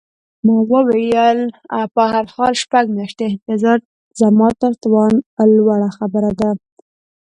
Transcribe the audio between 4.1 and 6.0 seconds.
زما تر توان لوړه